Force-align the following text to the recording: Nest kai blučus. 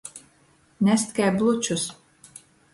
Nest 0.87 1.13
kai 1.19 1.29
blučus. 1.37 1.87